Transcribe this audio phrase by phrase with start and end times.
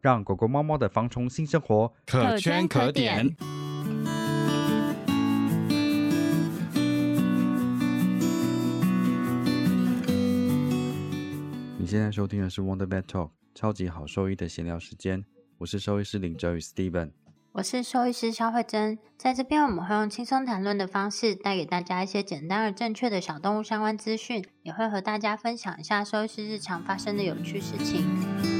[0.00, 3.34] 让狗狗、猫猫的防虫新生活可圈可点。
[11.76, 15.24] 你现在收听的是 Wonder Vet Talk，超级好兽医的闲聊时间。
[15.58, 17.10] 我是兽医师林哲宇 Steven，
[17.52, 18.96] 我是兽医师肖慧珍。
[19.16, 28.57] 在这边，我们会用轻松谈论的方式，带给大家一些简单而正确的小动物相关资讯，也会和大家分享一下兽医师日常发生的有趣事情。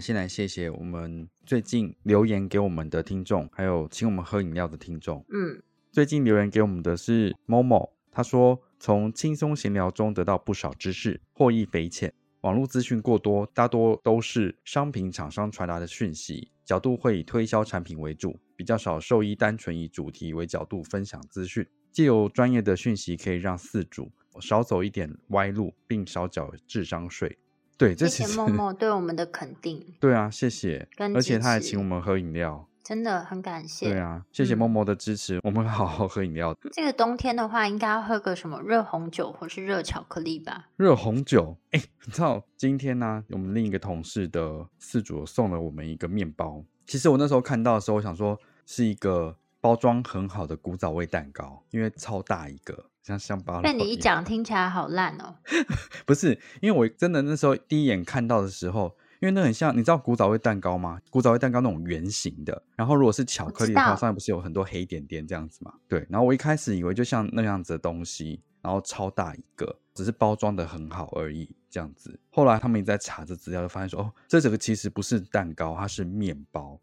[0.00, 5.22] 们先来谢谢我们最近留言给我们的听众，还有请我们喝饮料的听众。
[5.28, 5.62] 嗯，
[5.92, 12.10] 最近留言给我们的是某某，他说从轻松闲聊中得到不少知识，获益匪浅。
[12.40, 21.66] 网络资讯过多，大多都是商品厂商传达的讯息，角度会以推销产品为主，比较少兽医单纯以主题为角度分享资讯。
[21.92, 27.36] 既有专业的讯息，可以让饲主少走一点歪路，并少缴智商税。
[27.80, 29.82] 对，这谢谢默默 对我们的肯定。
[29.98, 33.88] 对啊，谢谢，而且他还请我们喝饮料，真的很感谢。
[33.88, 36.54] 对啊，谢谢默默的支持，我们好好喝饮料。
[36.72, 40.68] 这个冬天的话，应该要喝个什么热红酒或是热巧克力吧？
[40.76, 46.62] 热红酒， 哎，你知道今天呢，我们另一个同事的饲主送了我们一个面包。
[46.84, 52.89] 其实我那时候看到的时候，我想说是一个包装很好的古早味蛋糕，因为超大一个。
[53.02, 53.60] 像乡巴佬。
[53.62, 55.36] 但你一讲，听起来好烂哦。
[56.06, 61.00] 不是，因为我真的那时候第一眼看到的时候，因为那很像，你知道古早味蛋糕吗？
[61.10, 65.72] 古早味蛋糕那种圆形的，然后如果是巧克力的话，上面不是有很多黑点点这样子嘛？
[65.88, 66.06] 对。
[66.08, 72.18] 然后我一开始以为就像那样子的东西，然后超大一个，只是包装的很好而已这样子。
[72.30, 76.80] 后来他们在查这资料，就发现说，哦，这整个其实不是蛋糕，它是面包，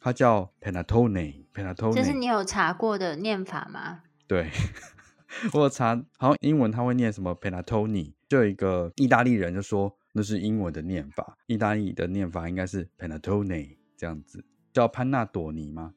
[0.00, 1.44] 它叫 panettone。
[1.54, 4.00] panettone，这是你有查过的念法吗？
[4.26, 4.50] 对。
[5.52, 15.94] 我查，好像英文他会念什么 panettone，就有一个意大利人就说那是英文的念法，意大利的念法应该是 panettone 这样子，叫潘纳朵尼吗？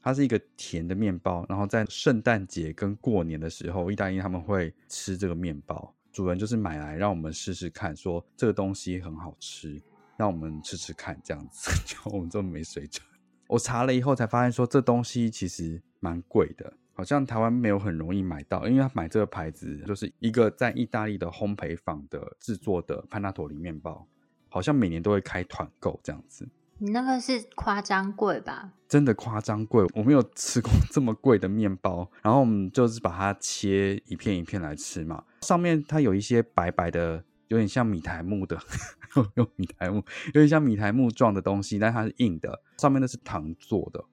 [0.00, 5.94] 它是一个甜的面包，然后在圣诞节跟过年的时候，意大利他们会吃这个面包。
[6.12, 9.80] 主人就是买来让我们试试看，说这个东西很好吃，
[10.16, 11.70] 让我们吃吃看这样子。
[11.84, 13.04] 就我们这么没水准，
[13.48, 16.72] 我查了以后才发现说这东西其实蛮贵的。
[16.98, 24.04] 好像台湾没有很容易买到，因为他买这个牌子就是一个在意大利的烘焙坊的制作的潘纳托里面包，
[24.48, 26.48] 好像每年都会开团购这样子。
[26.78, 28.72] 你那个是夸张贵吧？
[28.88, 32.10] 真的夸张贵，我没有吃过这么贵的面包。
[32.20, 38.58] 然后我们就是把它切一片一片来吃嘛，上面它有一些白白的，有点像米苔木的，
[39.36, 44.04] 用米苔木，有点像米苔木状的东西，但它是硬的，上面那是糖做的，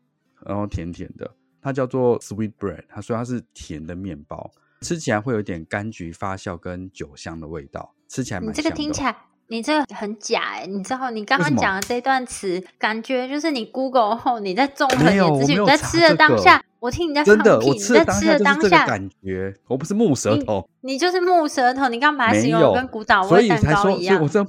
[0.45, 1.35] 然后甜甜的。
[1.65, 8.49] 它叫做 sweet bread，他说它是甜的面包，吃起来会有点柑橘发酵跟酒香的味道，吃起来蛮。
[8.49, 9.15] 你这个听起来，
[9.47, 10.67] 你这个很假哎！
[10.67, 18.05] 你知道你刚刚讲的这段词，感觉就是你 Google 后你在综合你的资讯，你在吃的当下，我听你在真的，我吃的
[18.43, 24.21] 当下感觉，我不是木舌头，你就是木舌头，你干嘛形容跟古早味蛋糕一样？
[24.21, 24.45] 我这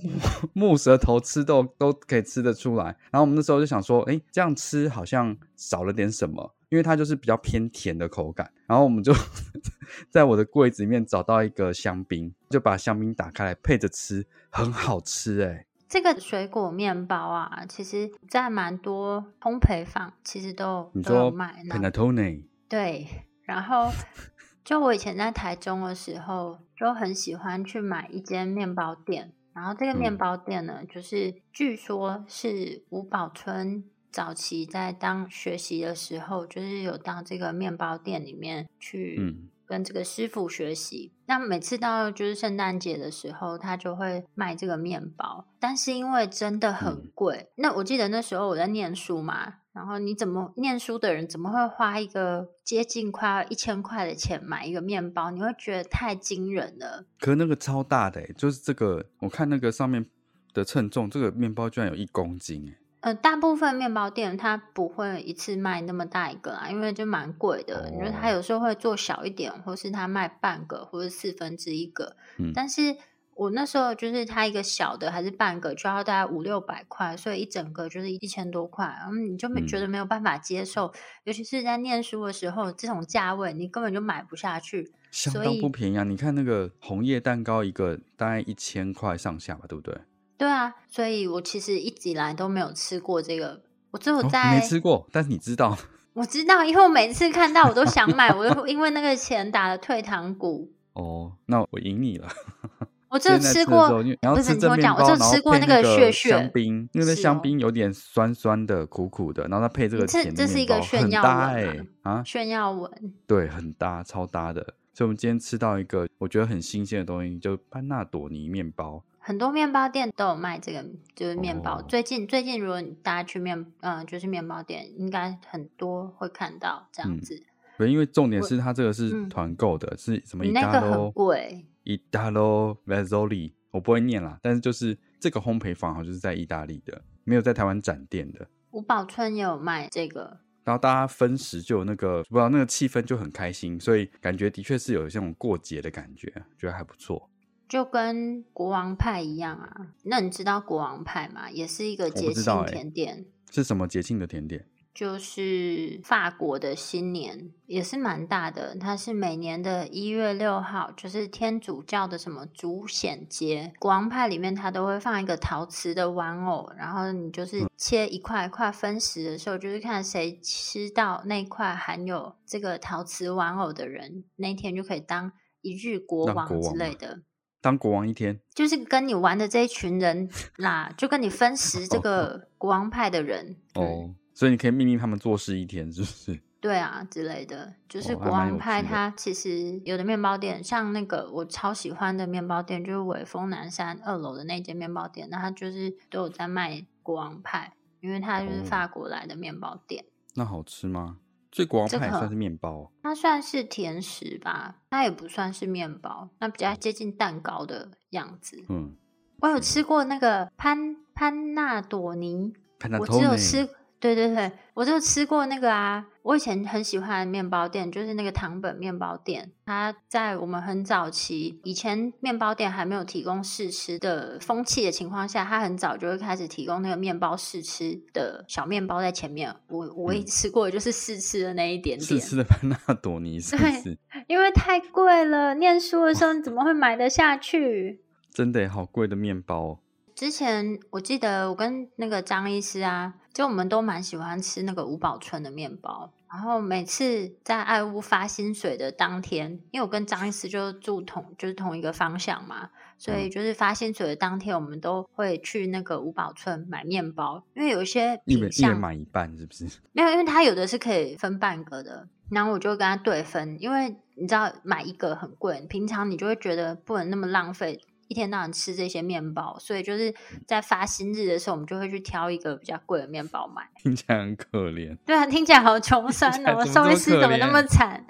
[0.53, 2.85] 木舌头吃都都可以吃得出来。
[3.11, 6.53] 然后我们那时候就想说，哎，这样吃好像少了点什么。
[6.69, 9.13] 因为它就是比较偏甜的口感，然后我们就
[10.11, 15.67] 在我的柜子里面找到一个香槟，就把香槟打开来配着吃，很好吃哎。
[15.89, 21.63] 这个水果面包啊，其实在蛮多烘焙坊其实都都有卖。
[21.69, 22.43] Panettone。
[22.69, 23.07] 对，
[23.45, 23.93] 然后
[24.65, 33.85] 就我以前在台中的时候，就很喜欢去买一间面包店，然后这个面包店呢，就是据说是吴宝春。
[34.17, 39.37] 早期在当学习的时候，就是有到这个面包店里面去
[39.67, 41.13] 跟这个师傅学习。
[41.27, 47.51] 那每次到就是圣诞节的时候，他就会卖这个面包，但是因为真的很嗯贵。
[47.57, 55.31] 那我记得那时候我在念书嘛，然后你怎么念书的人怎么会花一个接近快要一千块的钱买一个面包？
[55.31, 57.05] 你会觉得太惊人了。
[57.21, 60.07] 可是那个超大的、欸，就是这个，我看那个上面
[60.55, 67.89] 的称重，这个面包居然有一公斤、欸，呃，大部分面包店它不会一次卖那么大一个啦，因为就蛮贵的。
[67.89, 72.17] 你说它哦有时候会做小一点，或是它卖半个或者四分之一个。
[72.39, 72.97] 嗯但是
[73.35, 80.93] 我那时候就是它一个小的还是半个就要大概五六百块，所以一整个就是一千多块，嗯，你就没觉得没有办法接受，
[81.23, 84.93] 尤其是在念书的时候，这种价位你根本就买不下去。
[85.13, 86.03] 相当不便宜啊！
[86.03, 89.97] 你看那个红叶蛋糕一个大概一千块上下吧，对不对？
[90.39, 95.77] 对啊，所以我其实一直以来都没有吃过这个，我只有在、没吃过，但是你知道，
[96.15, 100.71] 我知道，因为我每次看到我都想买，我就因为那个钱打了退堂鼓。
[100.95, 102.29] 哦，那我赢你了。
[103.09, 112.91] 我只有吃过的时候，因为你要不是吃你听我讲，我只然后有吃过那配那血血香槟，因为那香槟有点酸酸的、苦苦的，然后它配这个这甜的这是一个炫耀哎、啊，炫耀文。
[113.27, 114.61] 对，很搭，超搭的。
[114.93, 119.03] 所以我们今天吃到一个我觉得很新鲜的东西，就班纳朵尼面包。
[119.27, 120.87] 很多面包店都有卖这个，
[121.17, 121.81] 就是面包。
[121.81, 127.43] 哦最近最近，如果大家去面，嗯、就是面包店，应该很多会看到这样嗯子。
[127.77, 138.47] 对，因为重点是它这个是嗯团购的，是什么你 i 那 t 个 a 很 l o 贵，Italo Vezzoli，我不会念啦，但是就是这个烘焙坊好像就是在意大利的，没有在台湾展店的。
[138.71, 140.39] 五宝村也有卖这个。
[140.63, 147.29] 然后大家分食就有那个不知道那个气氛就很开心，所以感觉的确是有这种过节的感觉，觉得还不错。
[147.69, 151.51] 就跟国王派一样啊，那你知道国王派吗？
[151.51, 154.67] 也是一个节庆甜点，是什么节庆的甜点？
[154.95, 158.75] 就是法国的新年，也是蛮大的。
[158.77, 163.75] 它是每年的一月六号，就是天主教的什么主显节。
[163.79, 175.31] 国王派里面它都会放一个陶瓷的玩偶，然后你就是切一块一块分食的时候，就是看谁吃到那块含有这个陶瓷玩偶的人，那天就可以当
[175.61, 177.21] 一日国王之类的。
[177.67, 180.29] 当国王一天，就是跟你玩的这一群人
[180.59, 186.41] 啦，就跟你分食这哦个 国王派的人嗯哦，所以你可以命令他们做事一天，是不是？
[186.61, 187.75] 对啊之类的。
[187.89, 200.05] 就是国王派他其实有的面包店，像那个我超喜欢的面包店，就是伟丰南山二楼的那间面包店，那他就是都有在卖国王派，因为他就是哦法国来的面包店。
[200.35, 201.19] 那好吃吗？
[201.57, 208.63] 所以国王派也算是面包它算是甜食吧，它也不算是面包，那比较接近蛋糕的样子。
[208.69, 208.95] 嗯，
[209.41, 212.53] 我有吃过那个潘潘纳朵尼，
[213.01, 213.67] 我只有吃，
[213.99, 216.07] 对对对，我就吃过那个啊。
[216.23, 219.53] 我以前很喜欢的面包店，就是那个糖本面包店。
[219.65, 229.55] 它在我们很早期，以前面包店还没有提供试吃的风气的情况下，它很早就会开始提供那个面包试吃的小面包在前面。
[229.69, 233.97] 我我也嗯吃过，就是试吃的那一点点试点，吃的潘纳朵尼是不是？
[234.27, 235.55] 因为太贵了。
[235.55, 238.03] 念书的时候你怎么会买得下去？
[238.33, 239.79] 真的好贵的面包哦。
[240.17, 246.11] 之前我记得我跟那个张医师啊，就我们都蛮喜欢吃那个五宝村的面包。
[246.33, 259.67] 然后每次在爱屋发薪水的当天，因为我跟张医师就住同就是同一个方向嘛，所以就是发薪水的当天，我们都会去那个五宝村买面包，因为有一些一人一人买一半，是不是？
[259.93, 270.15] 没有，因为他有的是可以分半个的，然后我就跟他对分，因为你知道买一个很贵，平常你就会觉得不能那么浪费，一天到晚吃这些面包，所以就是
[270.47, 273.63] 在发薪日的时候，我们就会去挑一个比较贵的面包买。
[273.83, 274.97] 听起来很可怜。
[275.05, 278.05] 对啊，听起来好穷酸哦，听起来怎么兽医这么可师怎么那 么怜惨？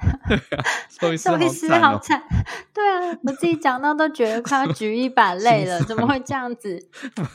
[1.18, 2.22] 兽医师好惨哦，好惨，
[2.74, 6.88] 对啊，我自己讲到都觉得快要举一把泪了，怎么会这样子？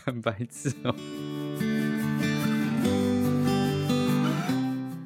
[0.06, 0.96] 很白痴哦。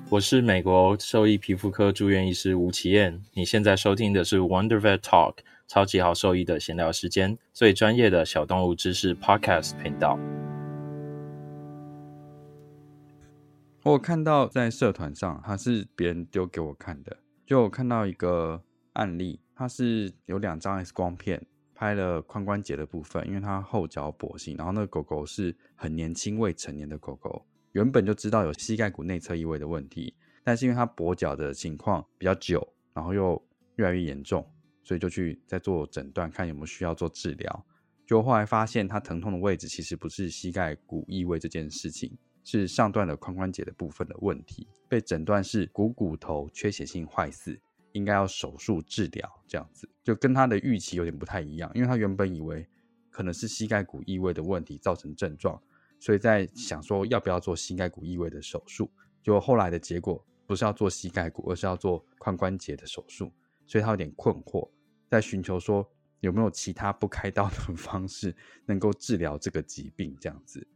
[0.09, 3.21] 我是美国兽医皮肤科住院医师吴奇燕。
[3.33, 10.17] 你现在收听的是 Wonder Vet Talk，超级好兽医的闲聊时间，最专业的小动物知识 Podcast 频道。
[13.83, 21.43] 我看到在社团上，它是别人丢给我看的，就我看到一个案例，它是有两张 X 光片
[21.73, 33.39] 拍了髋关节的部分，因为它后脚跛行，然后那个狗狗是很年轻未成年的狗狗，原本就知道有膝盖骨内侧异位的问题，但是因为它跛脚的情况比较久，然后又
[33.75, 34.47] 越来越严重，
[34.85, 37.65] 所以就去再做诊断，看有没有需要做治疗。
[38.05, 47.59] 就后来发现，他疼痛的位置其实不是膝盖骨异位这件事情，是上段的髋关节的部分的问题，被诊断是股骨头缺血性坏死，
[47.93, 49.89] 应该要手术治疗，这样子。
[50.03, 52.67] 就跟他的预期有点不太一样，因为他原本以为
[53.09, 55.59] 可能是膝盖骨异位的问题造成症状，
[55.99, 58.91] 所以在想说要不要做膝盖骨异位的手术，
[59.23, 63.31] 就后来的结果不是要做膝盖骨，而是要做髋关节的手术，
[63.65, 64.69] 所以他有点困惑，
[65.09, 65.87] 在寻求说
[66.19, 68.35] 有没有其他不开刀的 方式
[68.65, 70.67] 能够治疗这个疾病这样子，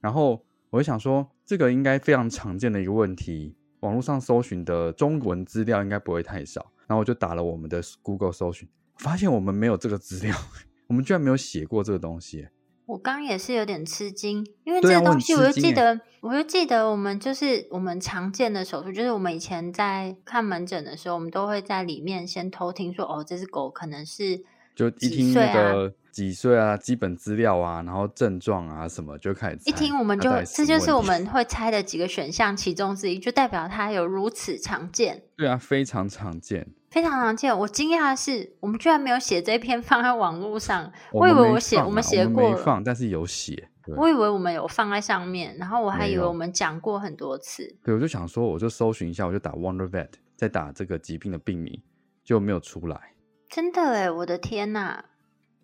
[0.00, 3.56] 然后我就想说这个应该非常常见的一个问题。
[3.80, 10.36] 网络上搜寻的中文资料应该不会太少，然后我就打了我们的 Google 搜寻，发现我们没有这个资料，
[10.86, 12.46] 我们居然没有写过这个东西。
[12.86, 24.42] 我刚也是有点吃惊，因为这个东西我就记得，我就记得我们就是我们常见的手术，就是我们以前在看门诊的时候，我们都会在里面先偷听说，哦，这只狗可能是
[24.74, 25.94] 就一听那个。
[26.12, 26.76] 几岁啊？
[26.76, 35.22] 基本资料啊，然后症状啊什么就开始一听我们就这就是我们会猜的几个选项其中之一，就代表它有如此常见。
[35.38, 37.58] 对啊，非常常见，非常常见。
[37.58, 40.92] 我惊讶的是，我们居然没有写这篇 放在网络上。
[41.10, 43.70] 我以为我写我们写过放，但是有写。
[43.96, 47.74] 我以为我们有放在上面，然后我还以为我们讲过很多次。
[47.82, 51.82] 对，我就想说，我就搜寻一下，我就打 Wonder Vet，再打这个疾病的病名，
[52.22, 53.14] 就没有出来。
[53.48, 55.02] 真的哎，我的天呐！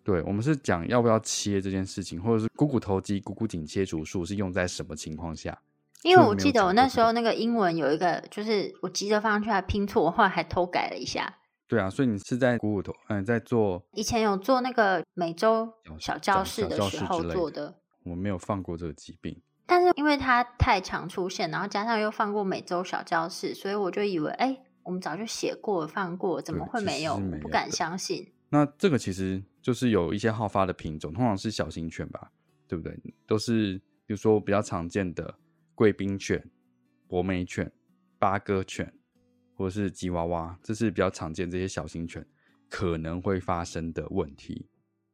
[0.03, 5.57] 对，我们是讲要不要切这件事情，或者是股骨头肌、股骨颈切除术是用在什么情况下？
[6.03, 11.37] 因为我记得我那时候那个英文有一个，就是我急着放上去还拼错，我后来还偷改了一下。
[11.67, 17.75] 对啊，所以你是在股骨头，嗯，在做以前有做那个美洲小教室的时候做的。
[18.03, 27.19] 我没有放过这个疾病，但是因为它太常出现，然后加上又放过美洲小教室，所以我就以为，哎，我们早就写过放过，怎么会没有？
[27.41, 28.31] 不敢相信。
[28.49, 32.31] 那这个其实就是有一些好发的品种，通常是小型犬吧，
[32.67, 32.97] 对不对？
[33.27, 33.77] 都是
[34.07, 35.35] 比如说比较常见的
[35.79, 36.51] 贵宾犬、
[37.07, 37.71] 博美犬、
[38.17, 38.93] 八哥犬，
[39.55, 42.27] 或者是吉娃娃，这是比较常见这些小型犬
[42.67, 44.67] 可能会发生的问题。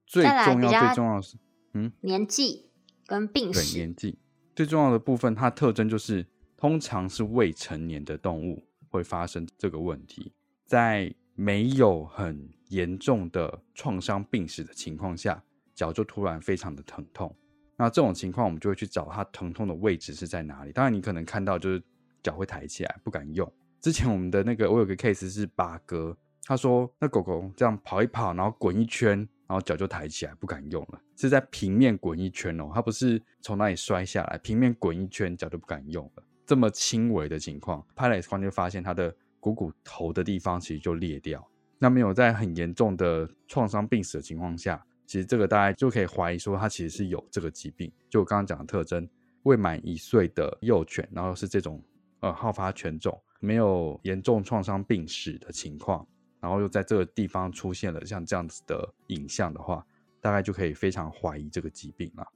[0.07, 1.37] 最重要、最重要的是，
[1.73, 2.71] 嗯，年纪
[3.05, 3.77] 跟病史。
[3.77, 4.17] 年纪
[4.55, 6.25] 最重要的部分，它特征就是
[6.57, 10.33] 通常是未成年的动物会发生这个问题，
[10.65, 12.49] 在没有很。
[12.69, 15.43] 严重的创伤病史的情况下，
[15.75, 17.33] 脚就突然非常的疼痛。
[17.77, 20.71] 那这种情况，我们就会去找它疼痛的位置是在哪里。
[20.71, 21.83] 当然，你可能看到就是
[22.23, 23.51] 脚会抬起来，不敢用。
[23.81, 29.17] 之前我们的那个，我有个 case 是八哥，他说那狗狗这样跑一跑，然后滚一圈，
[29.47, 31.01] 然后脚就抬起来，不敢用了。
[31.17, 36.23] 是在平面滚一圈哦，它不是从那里摔下来，平面滚一圈，脚就不敢用了。
[36.45, 41.45] 这么轻微的情况，拍了 X 光就发现它的股骨头的地方其实就裂掉。
[41.77, 47.91] 那没有在很严重的创伤病史的情况下，其实这个大家就可以怀疑说，它其实是有这个疾病。
[48.09, 49.07] 就我刚刚讲的特征，
[49.43, 51.81] 未满一岁的幼犬，然后是这种
[52.21, 56.07] 呃好发犬种，没有严重创伤病史的情况，
[56.39, 59.85] 然后又在这个地方出现了像这样子的影像的话，
[60.19, 62.27] 大概就可以非常怀疑这个疾病了。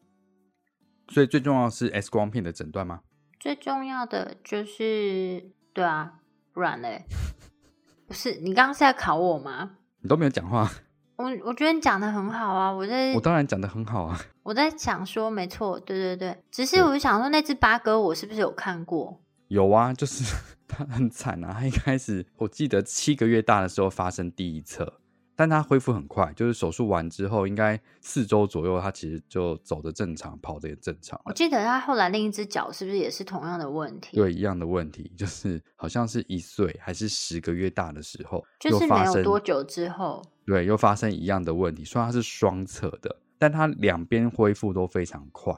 [1.10, 3.02] 所以最重要是 X 光片的诊断吗？
[3.40, 6.20] 最重要的就是对啊，
[6.54, 7.06] 不然嘞。
[8.06, 9.78] 不是你刚刚是在考我吗？
[10.02, 10.72] 你都没有讲话。
[11.20, 14.18] 我我觉得你讲的很好啊，我在我当然讲的很好啊。
[14.42, 19.20] 我在想说，没错，对对对，只是我就想说，那只八哥我是不是有看过？
[19.50, 20.34] 有啊，就是
[20.66, 21.58] 它很惨啊。
[21.60, 24.94] 它一开始我记得七个月大的时候发生第一侧。
[25.39, 31.17] 但他恢复很快，就是手术完之后，应该四周左右，他其实就走的正常，跑的也正常。
[31.24, 34.17] 我记得他后来另一只脚是不是也是同样的问题？
[34.17, 41.86] 对，一样的问题，就是好像是一岁还是十个月大的时候，就是没有多久之后，对，又发生一样的问题。
[41.86, 45.53] 虽然它是双侧的，但它两边恢复都非常快，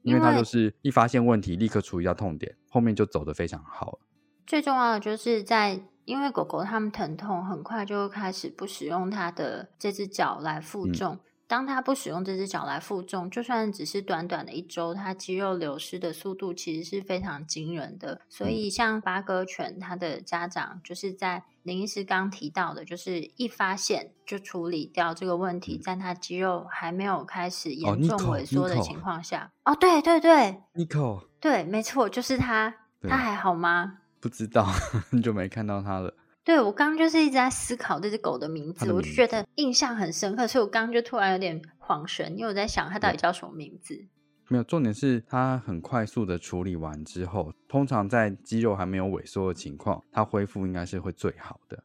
[0.00, 3.98] 因为他就是一发现问题立刻处理掉痛点，后面就走的非常好。
[4.46, 5.80] 最重要的就是在。
[6.06, 11.18] 因为狗狗它们疼痛，很快就会开始不使用它的这只脚来负重。
[11.48, 18.20] 当它不使用这只脚来负重，就算只是短短的一周，它肌肉流失的速度其实是非常惊人的。
[18.28, 29.50] 所以，像八哥犬，它的家长就是在林医师刚提到的，就是一发现就处理掉这个问题，在它肌肉还没有开始严重萎缩的情况下。
[29.64, 32.72] 哦，对对对，Nico，对，没错，就是它。
[33.08, 33.98] 它还好吗？
[34.26, 34.64] 不知道，
[35.08, 36.12] 很久没看到它了。
[36.42, 43.94] 对我刚刚就是一直在思考这只狗的名字，我就觉得印象很深刻，所以我刚刚就突然有点恍神，因为我在想它到底叫什么名字。
[44.48, 51.84] 没有，重点是它很快速的处理完之后，通常在肌肉还没有萎缩的情况，它恢复应该是会最好的。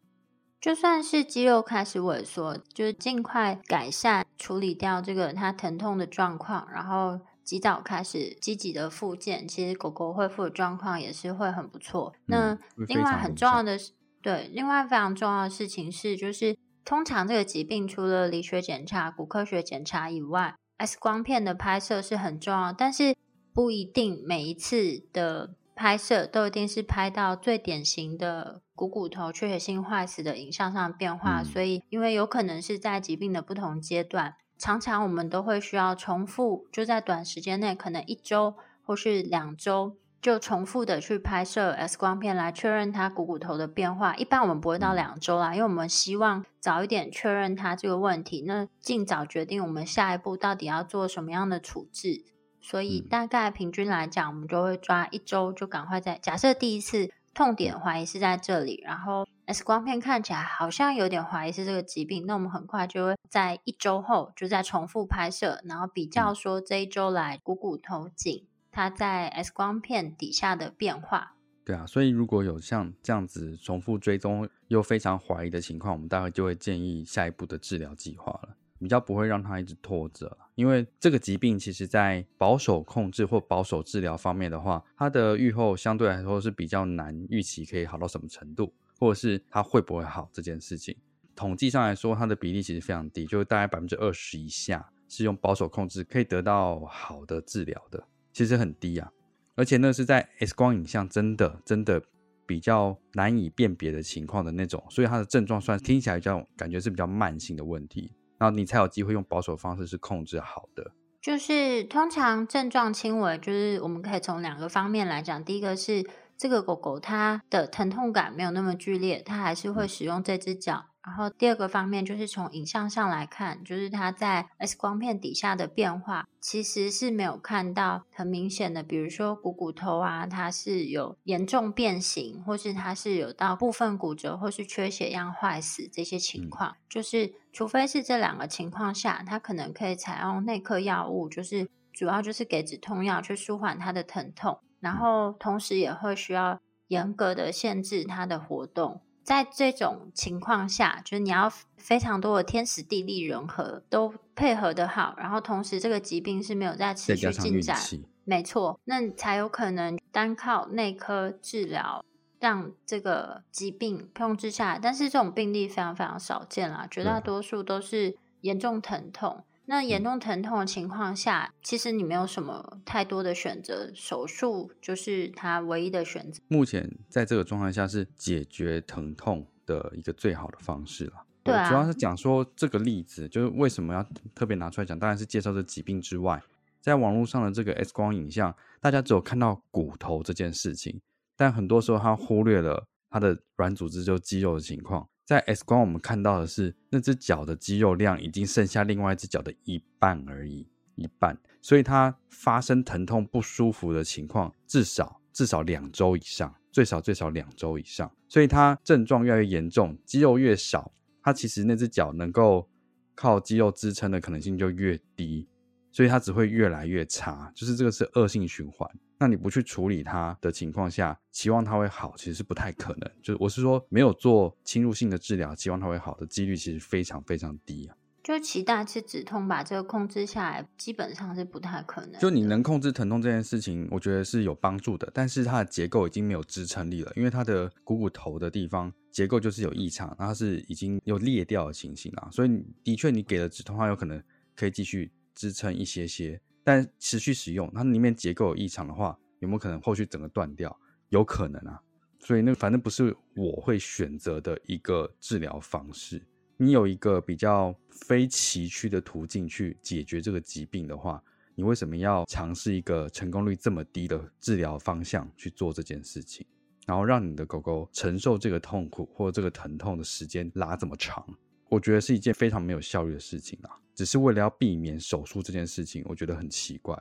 [0.60, 7.20] 就算是肌肉开始萎缩，就是尽快改善处理掉这个它疼痛的状况，然后。
[7.52, 12.14] 及早开始积极的复健，其实狗狗恢复的状况也是会很不错。
[12.28, 13.92] 那另外很重要的是，
[14.22, 16.56] 对，另外非常重要的事情是，就是
[16.86, 23.18] 通常这个疾病除了理学检查、骨科学检查以外，X 光片的拍摄是很重要，但是
[23.54, 38.54] 不一定每一次的拍摄都一定是拍到最典型的股骨头缺血性坏死的影像上的变化，嗯所以因为有可能是在疾病的不同阶段，常常我们都会需要重复，就在短时间内，可能一周
[38.86, 39.98] 或是两周。
[40.22, 44.16] 就重复的去拍摄 X 光片来确认它股骨头的变化。
[44.18, 52.24] 一般我们不会到嗯两周啦，因为我们希望早一点确认它这个问题，那尽早决定我们下一步到底要做什么样的处置。
[52.62, 71.36] 所以嗯大概平均来讲，我们就会抓一周就赶快在假设第一次痛点怀疑是在这里，然后 X 光片看起来好像有点怀疑是这个疾病，那我们很快就会在一周后就再重复拍摄，然后比较说这一周来股骨头颈它在 X 光片底下的变化。
[71.64, 80.38] 对啊，所以如果有像这样子重复追踪又非常怀疑的情况，我们大概就会建议下一步的治疗计划了，比较不会让它一直拖着。
[80.56, 90.96] 因为这个疾病其实在保守控制或保守治疗方面的话，它的预后相对来说是比较难预期可以好到什么程度，或者是它会不会好这件事情。
[91.36, 99.12] 统计上来说，它的比例其实非常低，就是大概百分之二十以下是用保守控制可以得到好的治疗的，其实很低啊。
[99.56, 102.02] 而且那是在 X 光影像真的真的
[102.46, 108.12] 比较难以辨别的情况的那种，所以它的症状算听起来比较感觉是比较慢性的问题，
[108.42, 110.94] 然后你才有机会用保守方式是控制好的。
[111.22, 115.46] 就是通常症状轻微，就是我们可以从两个方面来讲。
[115.46, 116.04] 第一个是
[116.36, 120.86] 这个狗狗它的疼痛感没有那么剧烈，它还是会使用这只脚。
[121.04, 136.76] 然后第二个方面就是从影像上来看，就是它在 X 光片底下的变化，其实是没有看到很明显的，比如说股骨头啊，它是有严重变形，或是它是有到部分骨折或是缺血样坏死这些情况。
[136.88, 146.60] 就是除非是这两个情况下，它可能可以采用内科药物，就是主要就是给止痛药去舒缓它的疼痛，然后同时也会需要
[146.90, 149.02] 严格的限制它的活动。
[149.24, 157.78] 在这种情况下，就是你要非常多的天时地利人和都配合的好，然后同时这个疾病是没有在持续进展，
[158.24, 162.04] 没错，那你才有可能单靠内科治疗
[162.40, 164.80] 让这个疾病控制下来。
[164.82, 169.44] 但是这种病例非常非常少见啦，绝大多数都是严重疼痛。
[169.72, 176.42] 那严嗯重疼痛的情况下，其实你没有什么太多的选择，手术就是他唯一的选择。
[176.50, 181.14] 目前在这个状态下是解决疼痛的一个最好的方式了。
[181.42, 184.06] 对啊主要是讲说这个例子，就是为什么要
[184.36, 186.44] 特别拿出来讲，当然是介绍这疾病之外，
[186.82, 191.00] 在网络上的这个 X 光影像，大家只有看到骨头这件事情，
[191.38, 195.08] 但很多时候他忽略了它的软组织就肌肉的情况。
[195.32, 210.92] 在 X 光我们看到的是那只脚的肌肉量已经剩下另外一只脚的一半而已，一半，所以它发生疼痛不舒服的情况至少至少两周以上，最少最少两周以上，所以它症状越来越严重，肌肉越少，
[211.24, 212.70] 它其实那只脚能够
[213.16, 215.48] 靠肌肉支撑的可能性就越低，
[215.92, 218.90] 所以它只会越来越差，就是这个是恶性循环。
[219.18, 223.12] 那你不去处理它的情况下，期望它会好，其实是不太可能。
[223.22, 227.96] 就是我是说，没有做侵入性的治疗，期望它会好的几率其实非常非常低啊。
[228.24, 232.20] 就期待吃止痛把这个控制下来，基本上是不太可能。
[232.22, 244.22] 就你能控制疼痛这件事情，我觉得是有帮助的，但是它的结构已经没有支撑力了，因为它的股骨头的地方结构就是有异常，它是已经有裂掉的情形啊，所以的确你给了止痛，它有可能
[244.56, 250.76] 可以继续支撑一些些，但持续使用，它里面结构有异常的话，有没有可能后续整个断掉？
[251.10, 251.82] 有可能啊，
[252.20, 256.22] 所以那反正不是我会选择的一个治疗方式。
[256.58, 261.22] 你有一个比较非崎岖的途径去解决这个疾病的话，
[261.56, 266.46] 你为什么要尝试一个成功率这么低的治疗方向去做这件事情，
[266.86, 271.26] 然后让你的狗狗承受这个痛苦或这个疼痛的时间拉这么长？
[271.72, 273.80] 我觉得是一件非常没有效率的事情啊！
[273.96, 276.94] 只是为了要避免手术这件事情，我觉得很奇怪。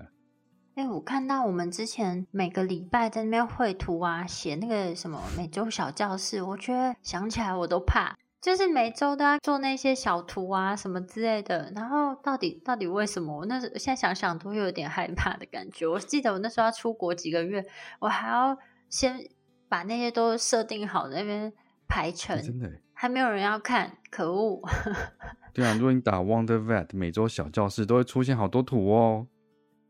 [0.76, 11.72] 哎、我看到我们之前每个礼拜在那边绘图啊，写那个什么每周小教室，我觉得想起来我都怕，就是每周都要做那些小图啊什么之类的。
[11.74, 13.38] 然后到底到底为什么？
[13.40, 15.84] 我那时候现在想想都会有点害怕的感觉。
[15.86, 17.66] 我记得我那时候要出国几个月，
[17.98, 18.56] 我还要
[18.88, 19.28] 先
[19.68, 21.52] 把那些都设定好，那边
[21.88, 24.60] 排成，欸真的欸，还没有人要看，可恶！
[25.54, 29.26] 对啊，如果你打 Wonder Vet 每周小教室，都会出现好多图哦。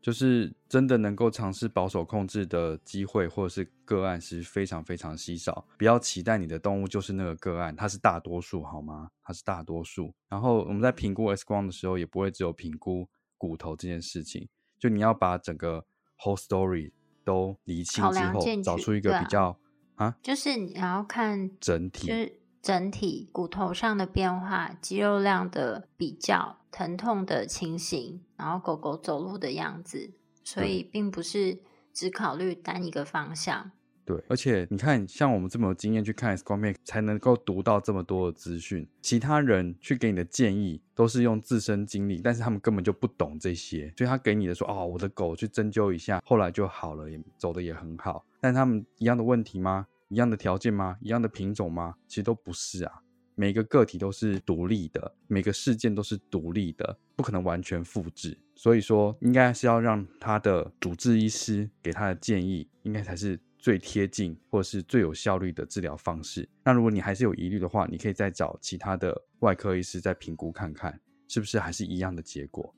[0.01, 5.67] 就是真的能够尝试保守控制的机会或者是个案是非常非常稀少。
[5.77, 9.09] 不要期待你的动物就是那个个案，它是大多数，好吗？
[9.21, 10.13] 它是大多数。
[10.29, 14.47] 然后我们在评估 X 光的时候，也不会只有评估骨头这件事情，
[14.79, 15.85] 就你要把整个
[16.17, 16.93] whole story
[17.25, 19.59] 都理清之后，找出一个比较
[19.95, 26.57] 啊，就是你要看整体，就是整体骨头上的变化、肌肉量的比较。
[26.73, 30.09] 疼痛的情形，然后狗狗走路的样子，
[30.41, 31.59] 所以并不是
[31.91, 33.71] 只考虑单一个方向。
[34.05, 38.87] 对，而且你看，像我们这么有经验去看 X 光片，才能够读到这么多的资讯。
[39.01, 49.87] 其他人去给你的建议，都是用自身经历，但是他们根本就不懂这些，所以他给你的说：“哦，我的狗去针灸一下，后来就好了，也走的也很好。”但他们一样的问题吗？
[50.11, 50.97] 一样的条件吗？
[50.99, 51.95] 一样的品种吗？
[52.05, 53.01] 其实都不是啊。
[53.33, 58.37] 每个个体都是独立的，每个事件都是独立的，不可能完全复制。
[58.55, 66.47] 所以说，应该是要让他的主治医师给他的建议，应该才是最贴近或者是最有效率的治疗方式。
[66.65, 72.75] 那如果你还是有疑虑的话，你可以再找其他的外科医师再评估看看，是不是还是一样的结果。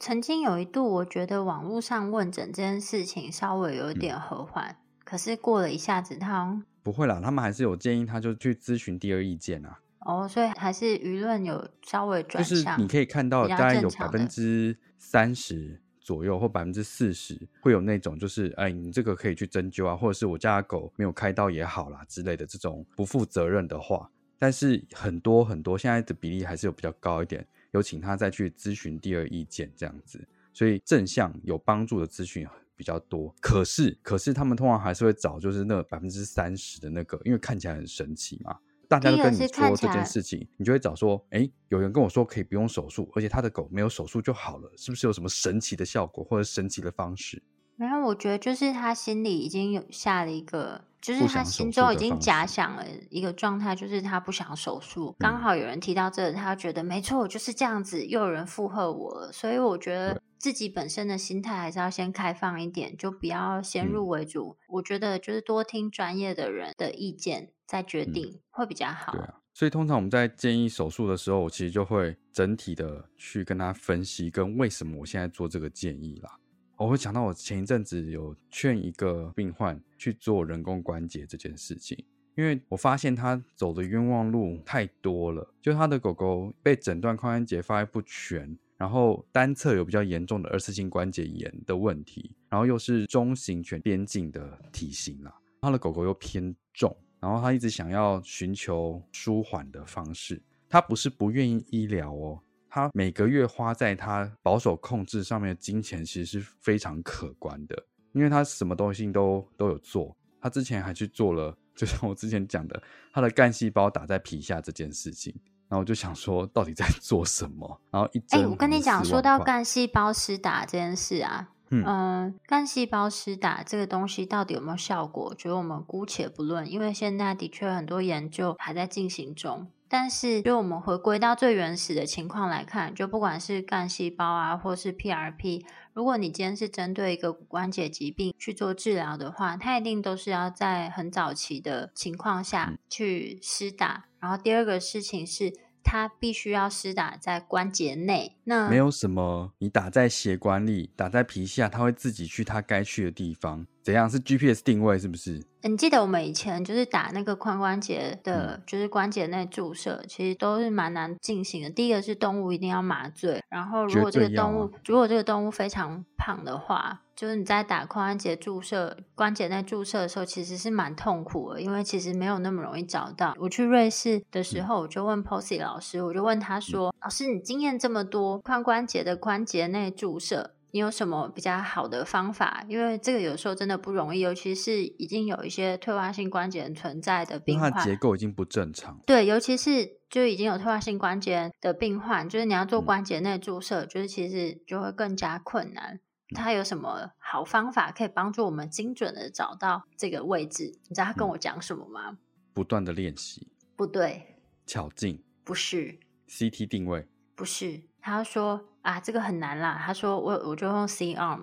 [0.00, 9.78] 曾经有一度，我觉得网络上问诊这件事情稍微有点和缓，可是过了一下子，他不会啦，他们还是有建议，他就去咨询第二意见啊。
[10.00, 24.10] 哦，所以还是舆论有稍微转向，就是你可以看到，大概有百分之三十左右或百分之四十会有那种，就是哎，你这个可以去针灸啊，或者是我家的狗没有开刀也好啦之类的这种不负责任的话。
[24.40, 32.44] 但是很多很多现在的比例还是有比较高一点，有请他再去咨询第二意见这样子，所以正向有帮助的资讯
[32.82, 33.32] 比较多。
[33.40, 38.58] 可是可是他们通常还是会找就是那百分之三十的那个，因为看起来很神奇嘛。
[38.88, 47.40] 大家都跟你说这件事情，你就会找说，哎，有人跟我说可以不用手术，而且他的狗没有手术就好了，是不是有什么神奇的效果或者神奇的方式？
[47.76, 55.14] 没有，我觉得就是他心里已经有下了一个，就是他心中已经假想了一个状态，就是他不想手术。
[55.18, 59.30] 刚好有人提到这，他觉得没错，我就是这样子，又有人附和我了。
[59.32, 64.56] 所以我觉得自己本身的心态还是要先开放一点，就不要先入为主。
[64.68, 67.50] 我觉得就是多听专业的人的意见。
[67.64, 69.12] 再决定会比较好。
[69.12, 76.38] 对啊，所以通常我们在建议手术的时候，我其实就会整体的去跟他分析，跟为什么我现在做这个建议啦。
[76.82, 81.96] 我会想到我前一阵子有劝一个病患去做人工关节这件事情，
[82.34, 85.48] 因为我发现他走的冤枉路太多了。
[85.60, 96.94] 就他的狗狗被诊断髋关节发育不全，然后单侧有比较严重的二次性关节炎的问题，然后又是中型犬边境的体型啦，他的狗狗又偏重。
[97.20, 102.42] 然后他一直想要寻求舒缓的方式，他不是不愿意医疗哦，
[102.74, 107.76] 他每个月花在他保守控制上面的金钱其实是非常可观的，
[108.12, 112.82] 因为他什么东西都都有做，他之前还去做了，就像我之前讲的，
[113.12, 115.34] 他的干细胞打在皮下这件事情，
[115.68, 121.50] 然后我就想说到底在做什么，然后一哎，我跟你讲，说到干细胞施打这件事啊。
[121.74, 125.34] 嗯，干细胞施打这个东西到底有没有效果？
[125.34, 129.66] 觉得我们姑且不论，因为现在的确很多研究还在进行中。
[129.92, 144.06] 但是，就我们回归到最原始的情况来看，就不管是干细胞啊，或是 PRP，如果你今天是针对一个骨关节疾病去做治疗的话，它一定都是要在很早期的情况下去施打。
[144.18, 145.52] 然后第二个事情是。
[145.84, 153.66] 它必须要施打在关节内，那没有什么，你打在血管里，打在皮下，它会自己去它该去的地方。
[153.82, 154.96] 怎样是 GPS 定位？
[154.96, 155.42] 是不是？
[155.64, 161.70] 你记得我们以前就是打那个髋关节的，就是关节内注射，其实都是蛮难进行的。
[161.70, 173.34] 第一个是动物一定要麻醉，然后如果这个动物如果这个动物非常胖的话，就是你在打髋关节注射、关节内注射的时候，其实是蛮痛苦的，因为其实没有那么容易找到。
[173.38, 182.64] 我去瑞士的时候，我就问 Posy 老师，我就问他说：“老师，你经验这么多，髋关节的关节内注射。”你有什么比较好的方法？
[182.66, 188.98] 因为这个有时候真的不容易，尤其是已经有一些退化性关节存在的病患，它结构已经不正常。
[189.06, 196.00] 对，尤其是就已经有退化性关节的病患，就是你要做关节内注射，就是其实就会更加困难。
[196.34, 200.78] 他有什么好方法可以帮助我们精准的找到这个位置？
[200.88, 202.16] 你知道他跟我讲什么吗？
[202.54, 203.52] 不断的练习。
[203.76, 204.38] 不对。
[204.64, 205.22] 巧劲。
[205.44, 205.98] 不是。
[206.30, 207.06] CT 定位。
[207.34, 207.82] 不是。
[208.00, 208.71] 他说。
[208.82, 209.80] 啊，这个很难啦。
[209.84, 211.40] 他说我我就用 C arm。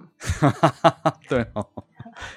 [1.29, 1.65] 对哦，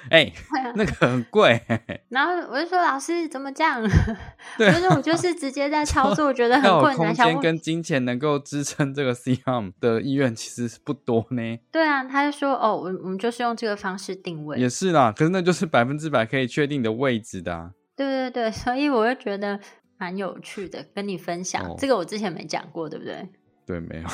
[0.09, 0.31] 哎、
[0.75, 1.61] 那个很贵、
[2.09, 3.81] 然后我就说老师怎么这样？
[4.57, 11.57] 对就是我就是直接在操作，觉得很困难，空间跟金钱能够支撑这个 C arm 的医院其实是不多呢。
[11.71, 17.71] 对啊，他就说哦，我我们就是用这个方式定位，也是啦，可是那就是百分之百可以确定的位置的、啊。
[17.95, 19.59] 对对对，所以我就觉得
[19.97, 23.27] 蛮有趣的，跟你分享、哦这个我之前没讲过，对不对？
[23.65, 24.07] 对，没有，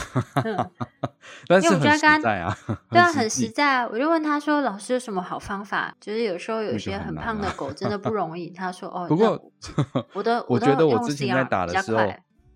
[0.43, 0.71] 嗯，
[1.47, 2.57] 但是因为我觉得很实刚在啊，
[2.91, 3.87] 对啊，很实在啊。
[3.91, 5.95] 我就问他说：“老师有什么好方法？
[5.99, 8.49] 就是有时候有那个些很胖的狗真的不容易。
[8.55, 12.15] ”他说：“哦，不过我我的我觉得我之前在打比的时候较，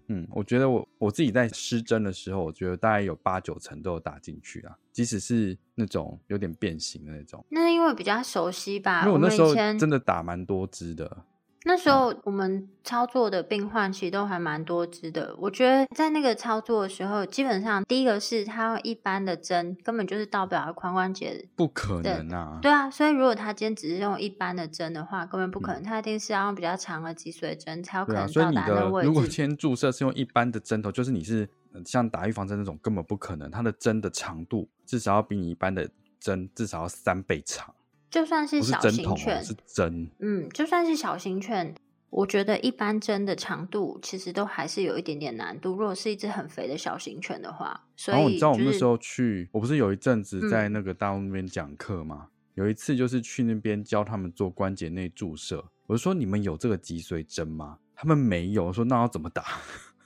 [0.10, 9.02] 嗯，我觉得我我自己在失针的时候，我觉得大概有八九成都有打进去啊，即使是那种有点变形的那种，那因为比较熟悉吧。
[9.02, 11.26] 因为我那时候真的打蛮多只的。
[11.65, 15.34] 那时候我们操作的病患其实都还蛮多只的。
[15.38, 21.47] 我觉得在那个操作的时候，基本上第一个是他用一般的针根本就是到不了髋关节。
[21.56, 22.60] 不可能啊！
[22.62, 29.08] 对啊，所以如果他今天只是用一般的针的话，根本不可能，嗯他一定是要用比较长的脊髓针才有可能到达那的位置。
[29.08, 37.73] 如果今天注射是用一般的针头，就是你是呃像打预防针那种，根本不可能，它的针的长度至少要比你一般的针至少要三倍长，
[38.13, 40.08] 就算是小型犬，是针。
[40.19, 41.73] 嗯，就算是小型犬，
[42.12, 45.71] 我觉得一般针的长度其实都还是有一点点难度。
[45.71, 52.28] 如果是一只很肥的小型犬的话，所以然后你知道我们那时候去，我不是有一阵子在嗯那个大陆那边讲课吗？
[52.54, 57.80] 有一次就是去那边教他们做关节内注射，我就说你们有这个脊髓针吗？
[57.95, 59.43] 他们没有，我说那要怎么打？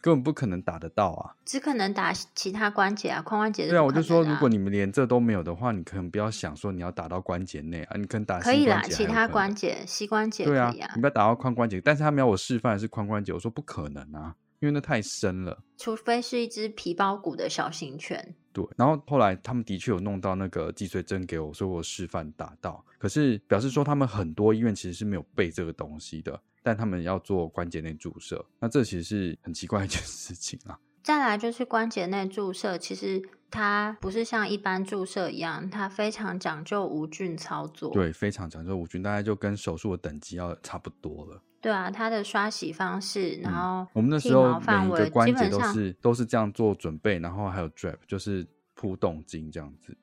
[0.01, 1.36] 根本不可能打得到啊！
[1.45, 15.57] 只可能打其他关节啊，髋关节是对啊，我就说如果你们连这都没有的话，你可能不要想说你要打到关节内啊，你可能打可以啦，其他关节、膝关节对啊可以啊，你不要打到髋关节，但是他们要我示范的是髋关节，我说不可能啊，因为那太深了。
[15.77, 18.36] 除非是一只皮包骨的小型犬。
[18.53, 22.83] 对，然后后来他们的确有弄到那个脊髓针给我，所以我示范打到。
[22.97, 30.77] 可是表示说他们很多医院其实是没有备这个东西的，但他们要做关节内注射，那这其实是很奇怪一件事情啊。
[31.01, 37.89] 再来就是关节内注射，其实它不是像一般注射一样，它非常讲究无菌操作。
[37.93, 41.41] 对，非常讲究无菌，大概就跟手术的等级要差不多了。
[41.62, 49.97] 对啊，它的刷洗方式，然后嗯我们那剃时候每一个关节都是都是这样做准备，然后还有 drap，就是铺动筋这样子。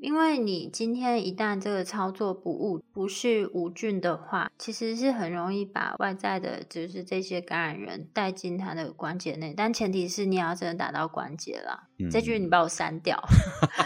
[0.00, 11.84] 因为你今天一旦这个操作不误不是无菌的话，其实是很容易把外在的，就是这些感染源带进它的关节内，但前提是你要真的打到关节啦。
[12.10, 13.22] 这句你嗯把我删掉，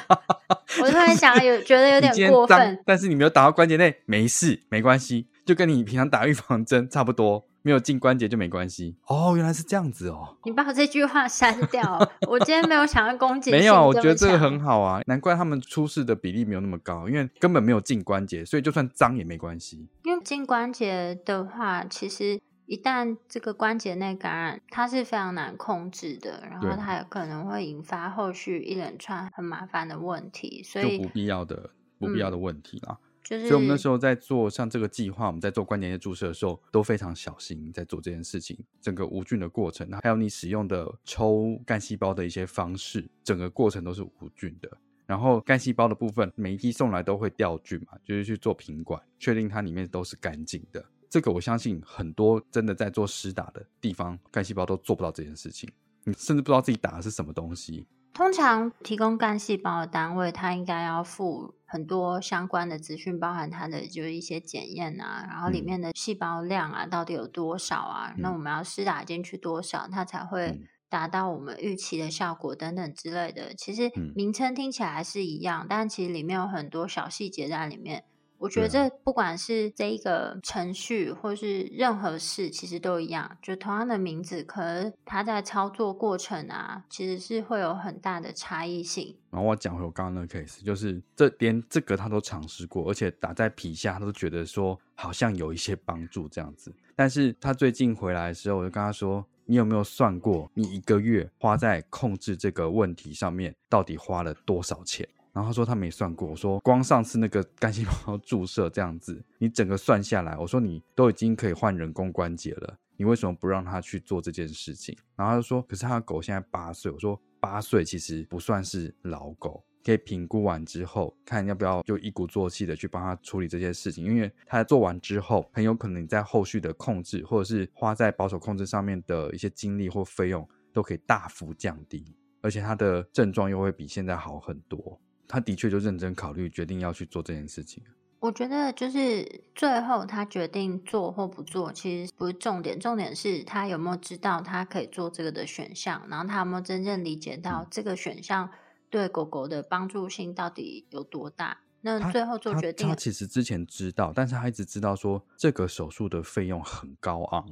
[0.80, 8.96] 我突然想有觉得有点过分，但是你没有打到关节内，没事，没关系，就跟你平常打预防针差不多，没有进关节就没关系。
[9.06, 10.36] 哦，原来是这样子哦。
[10.44, 11.98] 你把我这句话删掉。
[12.28, 14.54] 我今天没有想要攻击，没有，啊我觉得这个很。
[14.64, 19.88] 好啊，难怪他们出事的比例没有那么高，因为根本没有进关节，所以就算脏也没关系。
[20.04, 32.96] 因为进关节的话，其实一旦这个关节内感染，它是非常难控制的，然后它有可能会引发后续一连串很麻烦的问题，所以就不必要的不必要的嗯问题啦。
[33.24, 38.56] 就是所以我们那时候在做像这个计划，我们在做关节液注射的时候，都非常小心在做这件事情。
[38.80, 44.70] 整个无菌的过程，还有你使用的抽干细胞的一些方式，整个过程都是无菌的。
[45.06, 50.84] 然后干细胞的部分，每一批送来都会掉菌嘛，就是去做品管，确定它里面都是干净的。
[51.10, 55.70] 这个我相信很多真的在做施打的地方，干细胞都做不到这件事情。
[56.04, 57.86] 你甚至不知道自己打的是什么东西。
[58.12, 73.52] 通常提供干细胞的单位，它应该要附很多相关的资讯，包含它的就是一些检验啊，然后里嗯面的细胞量啊到底有多少啊，那嗯我们要施打进去多少，它才会嗯达到我们预期的效果等等之类的。
[73.54, 78.04] 其实嗯名称听起来是一样，但其实里面有很多小细节在里面。
[78.38, 83.38] 我觉得这不管是这一个程序，或是任何事，其实都一样。
[83.40, 89.16] 就同样的名字，可能它在操作过程啊，其实是会有很大的差异性。
[89.30, 96.70] 然后我讲回我刚刚那个 case，就是这连这个他都尝试过，而且打在皮下，他都觉得说好像有一些帮助这样子。
[96.94, 106.28] 但是他最近回来的时候，我就跟他说：“你有没有算过，你一个月花在控制这个问题上面到底花了多少钱？”然后他说他没算过。
[106.28, 114.96] 我说光上次那个干细胞注射这样子，你整个算下来，我说你都已经可以换人工关节了，你为什么不让他去做这件事情？
[115.16, 116.90] 然后他就说，可是他的狗现在八岁。
[116.90, 135.00] 我说八岁其实不算是老狗，可以评估完之后，看要不要就一鼓作气的去帮他处理这些事情，因为他做完之后，很有可能你在后续的控制或者是花在保守控制上面的一些精力或费用都可以大幅降低，而且他的症状又会比现在好很多。
[135.26, 137.82] 他的确就认真考虑，决定要去做这件事情。
[138.20, 148.48] 我觉得就是最后他决定做或不做，其实不是重点，重点是他有没有知道他可以做这个的选项，然后他有没有真正理解到这个选项
[148.88, 151.58] 对狗狗的帮助性到底有多大。
[151.82, 157.46] 那最后做他决定他，其实之前知道，但是他一直知道说这个手术的费用很高昂。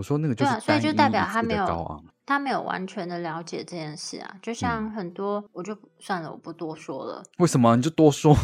[0.00, 2.02] 我说那个就是对啊，所以就代表他没有。
[2.24, 4.36] 他没有完全的了解这件事啊。
[4.40, 7.22] 就像很多，我就算了，我不多说了。
[7.38, 7.76] 为什么？
[7.76, 8.34] 你就多说。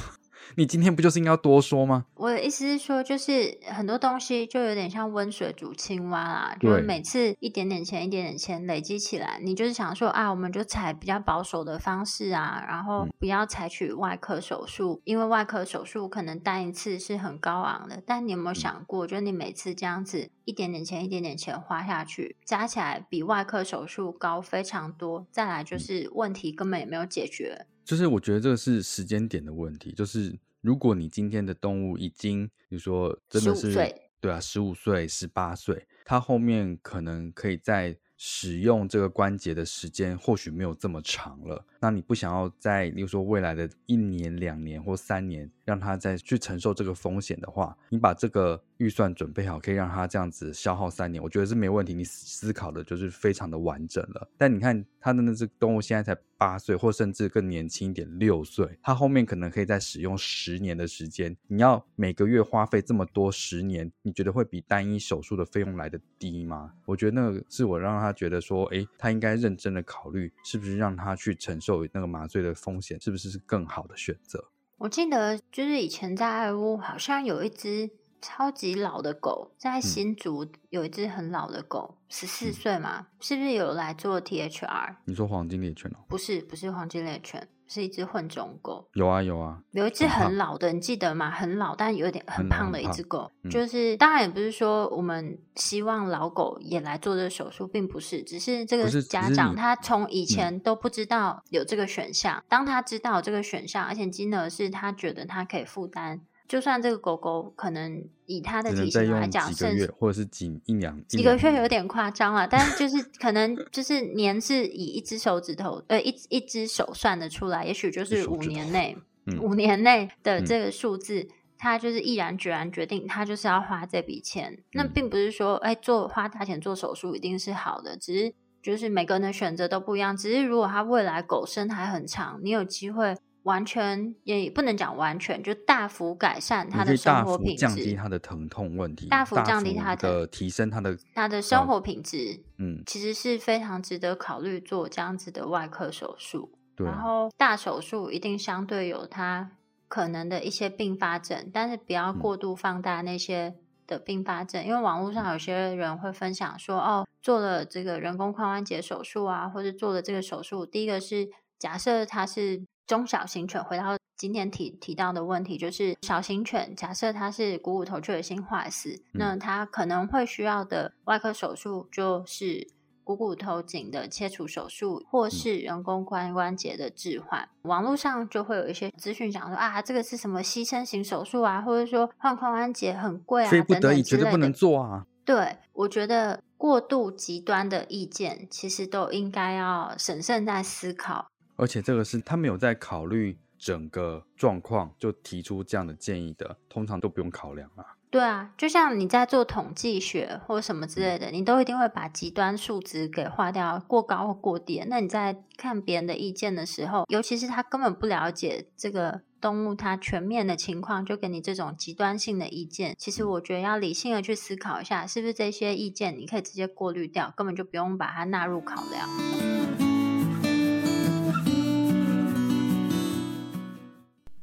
[0.54, 2.06] 你今天不就是应该多说吗？
[2.14, 18.02] 我的意思是说，就是很多东西就有点像温水煮青蛙啦，就是每次一点点钱、一点点钱累积起来，你就是想说啊，我们就采比较保守的方式啊，然后不要采取外科手术，因为外科手术可能单一次是很高昂的。
[18.06, 27.66] 但你有没有想过，就是你每次这样子一点点钱、一点点钱花下去，加起来比外科手术高非常多，再来就是问题根本也没有解决。
[27.86, 29.92] 就是我觉得这个是时间点的问题。
[29.92, 33.72] 就是如果你今天的动物已经，比如说真的是
[34.20, 41.64] 对啊，十五岁、十八岁，它后面可能可以在使用这个关节的时间或许没有这么长了。
[41.86, 51.94] 那你不想要在，例如说未来的一年、两年或三年，让他再去承受这个风险的话，你把这个预算准备好，可以让他这样子消耗三年，我觉得是没问题。
[51.94, 54.28] 你思考的就是非常的完整了。
[54.36, 61.34] 但你看他的那只动物现在才八岁，或甚至更年轻一点，六岁，它后面可能可以再使用十年的时间。
[61.46, 66.72] 你要每个月花费这么多十年，你觉得会比单一手术的费用来的低吗？
[66.84, 74.50] 我觉得那个是我让他觉得说，诶，他应该认真的考虑，是不是让他去承受那个麻醉的风险，是不是是更好的选择？
[74.78, 84.96] 我记得就是以前在爱屋好像有一只超级老的狗，在新竹有一只很老的狗，十四岁嘛，是不是有来做 THR？
[85.04, 86.04] 你说黄金猎犬哦？
[86.08, 88.88] 不是，不是黄金猎犬，是一只混种狗。
[88.94, 91.30] 有啊有啊，有一只很老的，你记得吗？
[91.30, 93.30] 很老，但有点很胖的一只狗。
[93.42, 121.28] 嗯就是当然也不是说我们希望老狗也来做这个手术，并不是，只是这个家长他从以前都不知道有这个选项，当他知道这个选项，而且金额是他觉得他可以负担，就算这个狗狗可能以它的体型来讲，甚至几个月，或者是几一两几个月有点点夸张了，但是就是可能就是年是以一只手指头，呃，一一只手算得出来，也许就是五年内，嗯五年内的嗯这个数字，
[121.58, 124.58] 他就是毅然决然决定，他就是要花这笔钱。
[124.72, 130.16] 那嗯并不是说，哎，做花大钱做手术一定是好的，只是就是每个人的选择都不一样。
[130.16, 142.40] 只是如果他未来狗生还很长，你有机会完全也不能讲完全，就大幅改善他的生活品质降低他，的疼痛问题，大幅降低他的的提升他的他的生活品质。
[142.58, 146.50] 嗯，其实是非常值得考虑做这样子的外科手术。
[146.74, 149.52] 对啊，然后大手术一定相对有它
[149.86, 153.54] 可能的一些并发症，但是不要嗯过度放大那些
[153.86, 161.28] 的并发症，因为网络上有些人会分享说，哦，做了这个人工髋关节手术啊，或者做了这个手术，第一个是
[161.58, 172.66] 假设他是中小型犬，回到今天提提到的问题，就是小型犬，假设它是股骨头缺血性坏死，那它可能会需要的外科手术就是
[173.04, 177.48] 股骨头颈的切除手术，或是人工髋关节的置换。
[177.62, 184.52] 网络上就会有一些资讯讲说啊，这个是什么牺牲型手术啊，或者说换髋关节很贵啊，非不得已绝对不能。
[184.52, 185.04] 做啊。
[185.24, 191.26] 对，我觉得过度极端的意见，其实都应该要审慎再思考。
[191.56, 197.96] 而且这个是他没有在考虑整个状况就提出这样的建议的，通常都不用考量啊。
[198.08, 204.82] 对啊，就像你在做统计学或什么之类的，你都一定会把极端数值给划掉，过高或过低。
[204.86, 212.94] 那你在看别人的意见的时候，尤其是他根本不了解这个动物它全面的情况，就给你这种极端性的意见。
[212.96, 219.85] 其实我觉得要理性的去思考一下，是不是这些意见你可以直接过滤掉，根本就不用把它纳入考量。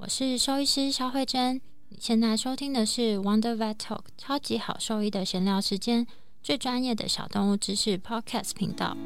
[0.04, 1.62] 我是兽医师肖慧珍。
[1.88, 6.06] 你现在收听的是 Wonder Vet Talk 超级好兽医的闲聊时间，
[6.42, 8.98] 最专业的小动物知识 Podcast 频道。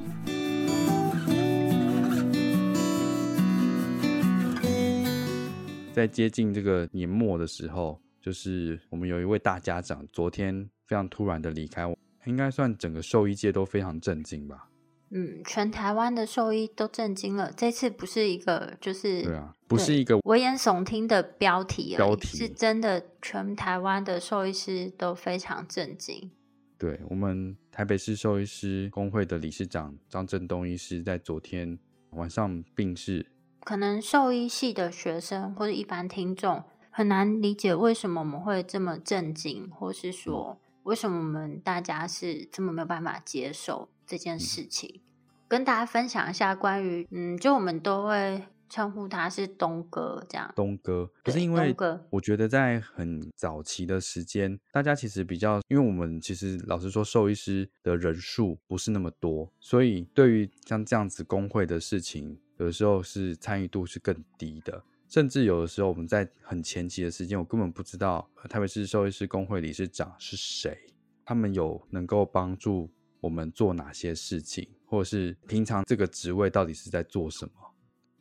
[5.94, 11.84] 在接近这个年末的时候，就是我们有一位大家长，昨天非常突然的离开，
[12.26, 14.68] 应该算整个兽医界都非常震惊吧？
[15.10, 17.52] 嗯，全台湾的兽医都震惊了。
[17.56, 26.32] 这次不是一个就是对啊，不是一个危言耸听的标题而已，标题是真的，全台湾的兽医师都非常震惊。
[26.78, 31.80] 对我们台北市兽医师工会的理事长张振东医师在昨天
[32.12, 33.26] 晚上病逝。
[33.62, 45.02] 可能兽医系的学生或者一般听众很难理解为什么我们会这么震惊，或是说为什么我们大家是这么没有办法接受这件事情。
[45.50, 50.52] 跟大家分享一下关于，嗯，就我们都会称呼他是东哥这样。
[50.56, 51.74] 东哥，可是因为
[52.10, 64.84] 我觉得在很早期的时间，大家其实比较，因为我们其实老实说，兽医师的人数不是那么多，所以对于像这样子工会的事情，有的时候是参与度是更低的。
[65.08, 70.78] 甚至有的时候，我们在很前期的时间，我根本不知道呃台北市兽医师工会理事长是谁，
[71.24, 72.90] 他们有能够帮助
[73.28, 77.52] 我们做哪些事情，或者是平常这个职位到底是在做什么。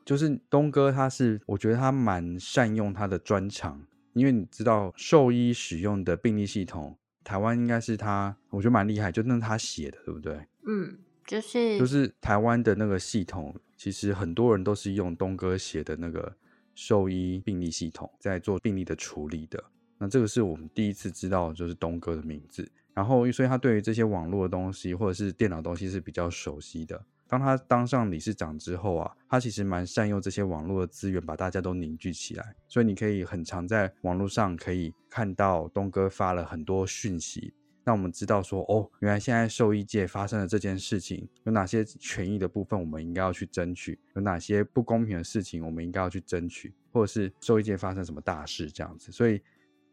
[0.05, 10.45] 就是东哥，他是我觉得他蛮善用他的专长，因为你知道兽医使用的病历系统，台湾应该是他，我觉得蛮厉害，就那是他写的，对不对？
[10.67, 16.37] 嗯，就是就是台湾的那个系统，其实很多人都是用东哥写的那个
[16.75, 19.63] 兽医病历系统在做病历的处理的。
[19.99, 22.69] 那这个是我们第一次知道，就是东哥的名字。
[22.97, 27.05] 然后，所以他对于这些网络的东西或者是电脑东西是比较熟悉的。
[27.29, 32.55] 当他当上理事长之后啊，他其实蛮善用这些网络的资源，把大家都凝聚起来。
[32.67, 37.53] 所以你可以很常在网络上可以看到东哥发了很多讯息，
[37.85, 49.13] 让我们知道说，哦，原来现在兽医界发生了这件事情，有哪些权益的部分我们应该要去争取，有哪些不公平的事情我们应该要去争取，或者是兽医界发生什么大事这样子。
[49.13, 49.43] 所以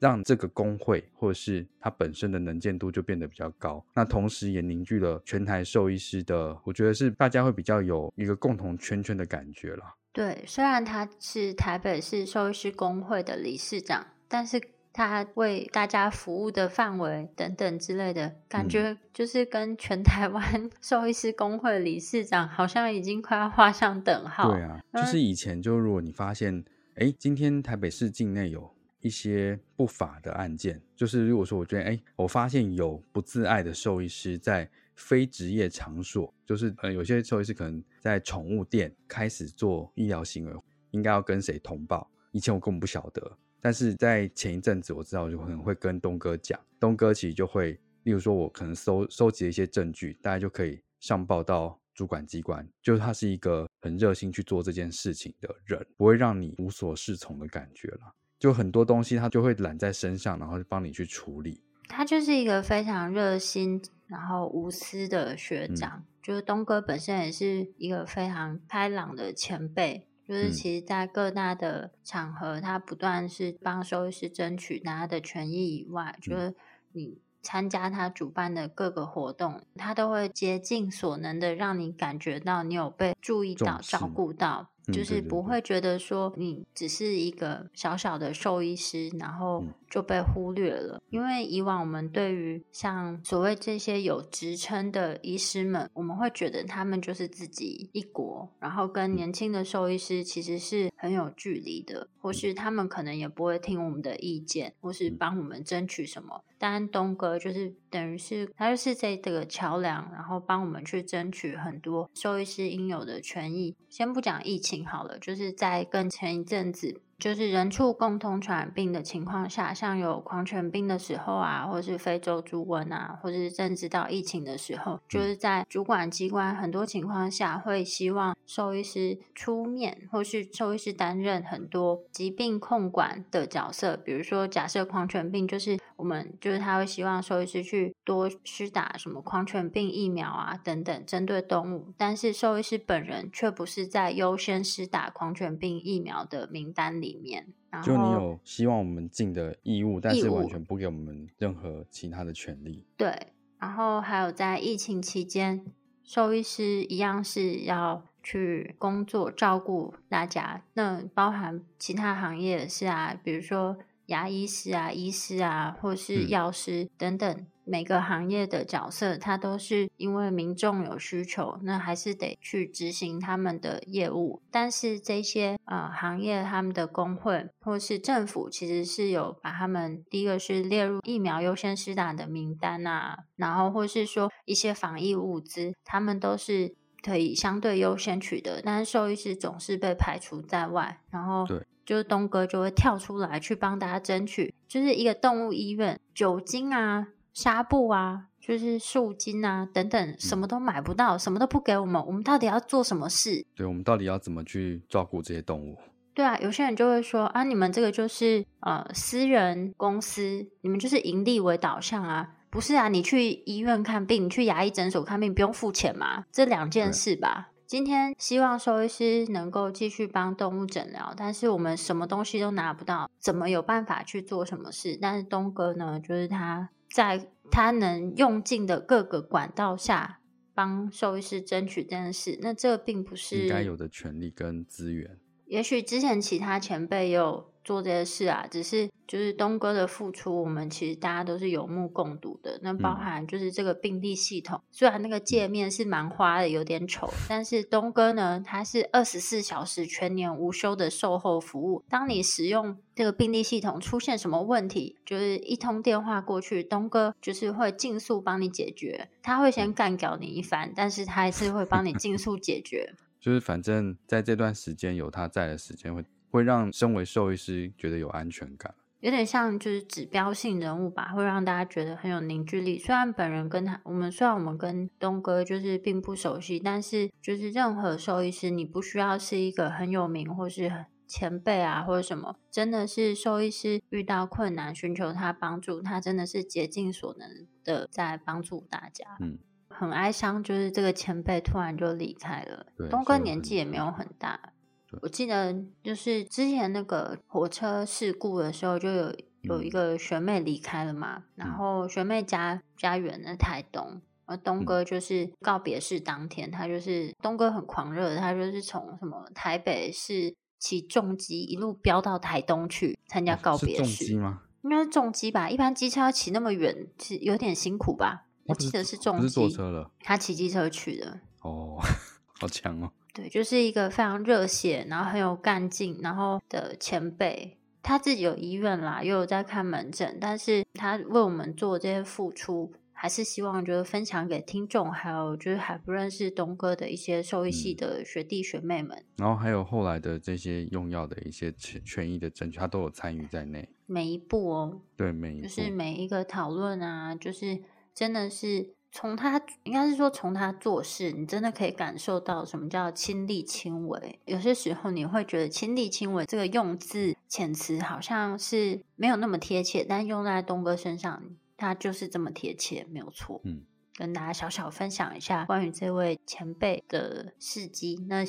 [0.03, 9.95] 让这个工会或者是它本身的能见度就变得比较高，那同时也凝聚了全台兽医师的，我觉得是大家会比较有一个共同圈圈的感觉啦。
[10.11, 24.51] 对，虽然他是台北市兽医师工会的理事长，但是他为大家服务的范围等等之类的感觉，就是跟全台湾 兽医师工会理事长好像已经快要画上等号。
[24.51, 26.61] 对啊，就嗯是以前就如果你发现，
[26.95, 28.69] 哎，今天台北市境内有
[29.03, 40.53] 一些不法的案件，就是如果说我觉得，哎，我发现有不自爱的兽医师在非职业场所，就是呃有些兽医师可能在宠物店开始做医疗行为，
[40.91, 42.09] 应该要跟谁通报？
[42.31, 47.73] 以前我根本不晓得，但是在前一阵子我知道，我就可能会跟东哥讲，东哥其实就会，
[48.03, 58.15] 例如说我可能收收集了一些证据，大家就可以上报到主管机关，就是他是一个很热心去做这件事情的人，不会让你无所适从的感觉了。
[58.43, 61.61] 就很多东西他就会揽在身上，然后就帮你去处理。
[61.87, 66.03] 他就是一个非常热心，然后无私的学嗯长。
[66.21, 76.53] 就是东哥本身也是一个非常开朗的前辈，就是嗯其实，在各大的场合，他不断是帮兽医师争取大家的权益以外，嗯就是
[76.91, 84.69] 你参加他主办的各个活动，他都会竭尽所能的让你感觉到你有被注意到、照顾到。
[84.87, 90.99] 嗯就是不会觉得说你只是一个小小的兽医师，然后嗯就被忽略了。
[91.11, 106.43] 因为以往我们对于像所谓这些有职称的医师们，我们会觉得他们就是自己一国，然后跟年轻的兽医师其实是很有距离的，或是他们可能也不会听我们的意见，或是帮我们争取什么。
[106.57, 113.75] 但东哥就是等于是他就是这个桥梁，然后帮我们去争取很多兽医师应有的权益。
[113.89, 117.01] 先不讲疫情好了，就是在更前一阵子。
[117.23, 133.95] 就是人畜共同传染病的情况下，像有狂犬病的时候啊，或是非洲猪瘟啊，或是甚至到疫情的时候，就是在主管机关很多情况下会希望兽医师出面，或是兽医师担任很多疾病控管的角色。
[133.95, 141.93] 比如说，假设狂犬病，就是我们就是他会希望兽医师去多施打什么狂犬病疫苗啊等等，针对动物。
[141.97, 147.45] 但是兽医师本人却不是在优先施打狂犬病疫苗的名单里面。
[147.69, 152.85] 然后就你有希望我们尽的义务，但是完全不给我们任何其他的权利。
[152.95, 155.65] 对，然后还有在疫情期间，
[156.03, 163.77] 兽医师一样是要去工作照顾大家，那包含其他行业也是啊，比如说
[164.07, 167.45] 牙医师啊、医师啊，或是嗯药师等等。
[167.65, 174.41] 每个行业的角色，它都是因为民众有需求，那还是得去执行他们的业务。
[174.51, 191.65] 但是这些呃行业，他们的工会或是政府，其实是有把他们第一个是列入疫苗优先施打的名单啊，然后或是说一些防疫物资，他们都是可以相对优先取得，但是兽医师总是被排除在外，然后对。
[191.85, 203.45] 就是东哥就会跳出来去帮大家争取，就是一个动物医院酒精啊、纱布啊、就是束巾啊等等，什么都买不到，什么都不给我们，我们到底要做什么事？
[203.55, 205.77] 对我们到底要怎么去照顾这些动物？
[206.13, 212.87] 对啊，有些人就会说啊，你们这个就是呃私人公司，你们就是盈利为导向啊，不是啊？
[212.87, 216.25] 你去医院看病，你去牙医诊所看病，不用付钱吗？
[216.31, 217.49] 这两件事吧。
[217.73, 224.95] 今天希望兽医师能够继续帮动物诊疗，但是我们什么东西都拿不到，怎么有办法去做什么事？
[225.01, 230.19] 但是东哥呢，就是他在他能用尽的各个管道下，
[230.53, 232.37] 帮兽医师争取这件事。
[232.43, 235.17] 那这并不是应该有的权利跟资源。
[235.47, 242.59] 也许之前其他前辈也有做这些事啊，只是就是东哥的付出，我们其实大家都是有目共睹的。
[242.61, 251.83] 那包含就是这个病历系统，虽然那个界面是蛮花的，有点丑，但是东哥呢，他是二十四小时全年无休的售后服务。
[251.89, 259.09] 当你使用这个病历系统出现什么问题，就是一通电话过去，东哥就是会尽速帮你解决。
[259.21, 262.93] 他会先干掉你一番，但是他还是会帮你尽速解决。
[263.19, 266.03] 就是反正在这段时间有他在的时间，会
[266.33, 272.79] 会让身为兽医师觉得有安全感，有点像就是指标性人物吧，会让大家觉得很有凝聚力。
[272.79, 289.05] 虽然本人跟他，我们虽然我们跟东哥就是并不熟悉，但是就是任何兽医师，你不需要是一个很有名或是前辈啊，或者什么，真的是兽医师遇到困难寻求他帮助，他真的是竭尽所能的在帮助大家。
[289.19, 289.37] 嗯。
[289.69, 292.67] 很哀伤，就是这个前辈突然就离开了。
[292.91, 294.53] 东哥年纪也没有很大，
[295.01, 301.23] 我记得就是之前那个火车事故的时候，就有有一个学妹离开了嘛。
[301.35, 314.43] 然后学妹家家远在台东，而东哥就是告别式当天，他就是东哥很狂热，他就是从什么台北市骑重机一路飙到台东去参加告别式吗？
[314.61, 318.27] 应该是重机吧，一般机车要骑那么远，其实有点辛苦吧。
[318.45, 319.91] 我记得是重机，是坐车了。
[319.99, 321.19] 他骑机车去的。
[321.41, 321.77] 哦，
[322.39, 322.91] 好强哦！
[323.13, 327.57] 对，就是一个非常热血，然后很有干劲，然后的前辈。
[327.83, 339.03] 他自己有医院啦，又有在看门诊，但是他为我们做这些付出，还是希望就是分享给听众，还有就是还不认识东哥的一些兽医系的学弟学妹们。
[339.17, 343.69] 然后还有后来的这些用药的一些权权益的争取，他都有参与在内。
[343.85, 347.61] 每一步哦，对，每一步就是每一个讨论啊，就是。
[347.95, 354.19] 真的是从他，应该是说从他做事，你真的可以感受到什么叫亲力亲为。
[354.25, 361.23] 有些时候你会觉得“亲力亲为”这个用字遣词好像是没有那么贴切，但用在东哥身上，
[361.57, 363.41] 他就是这么贴切，没有错。
[363.45, 363.63] 嗯，
[363.95, 368.23] 跟大家小小分享一下关于这位前辈的事迹，那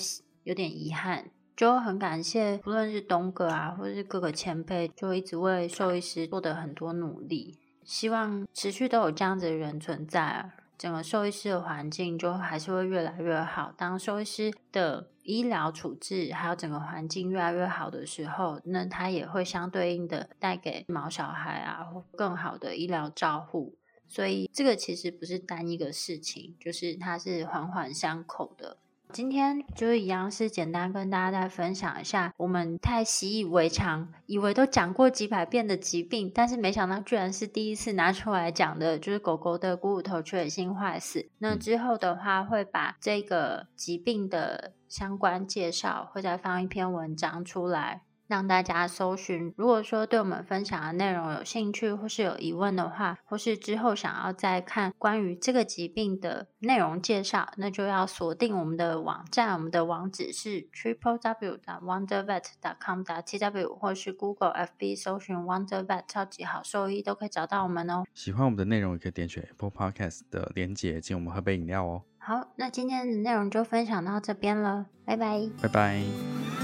[0.45, 7.59] 有点遗憾，就很感谢，不论是东哥啊，或者是各个前辈，就一直为兽医师做的很多努力。
[7.85, 13.73] 希望持续都有这样子的人存在，整个兽医师的环境就还是会越来越好。
[13.77, 23.77] 当兽医师的医疗处置还有整个环境越来越好的时候，那他也会相对应的带给毛小孩啊更好的医疗照护。
[24.07, 28.77] 所以这个其实不是单一个事情，就是它是环环相扣的。
[29.15, 41.29] 今天就是一样，是简单跟大家再分享一下，我们太习以为常，以为都讲过几百遍的疾病，但是没想到居然是第一次拿出来讲的，就是狗狗的股骨头缺血性坏死。
[41.39, 48.03] 那之后的话，会把这个疾病的相关介绍，会再放一篇文章出来。
[48.27, 49.53] 让大家搜寻。
[49.57, 59.55] 如果说对我们分享的内容有兴趣，或是有疑问的话，或是之后想要再看关于这个疾病的内容介绍，那就要锁定我们的网站。
[59.55, 61.59] 我们的网址是 triple w.
[61.83, 62.45] wondervet.
[62.81, 63.03] com.
[63.25, 68.05] t w 或是 Google FB 搜寻 Wondervet 超级好兽医都可以找到我们哦。
[68.15, 72.03] 喜欢我们的内容，也可以点选 Apple Podcast 的连结，请我们喝杯饮料哦。
[72.19, 76.64] 好，那今天的内容就分享到这边了，拜拜，拜拜。